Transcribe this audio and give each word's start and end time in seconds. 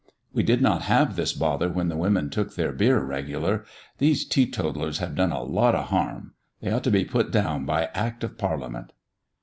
We 0.33 0.41
did 0.41 0.63
not 0.63 0.81
have 0.81 1.15
this 1.15 1.31
bother 1.31 1.69
when 1.69 1.87
the 1.87 1.95
women 1.95 2.31
took 2.31 2.55
their 2.55 2.71
beer 2.71 2.99
regular. 3.03 3.65
These 3.99 4.25
teetotallers 4.25 4.97
have 4.97 5.13
done 5.13 5.31
a 5.31 5.43
lot 5.43 5.75
of 5.75 5.89
harm. 5.89 6.33
They 6.59 6.71
ought 6.71 6.85
to 6.85 6.89
be 6.91 7.05
put 7.05 7.29
down 7.29 7.67
by 7.67 7.85
Act 7.93 8.23
of 8.23 8.35
Parliament." 8.35 8.93